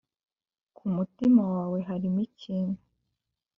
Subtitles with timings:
[0.75, 2.79] ku mutima wawe harimo ikintu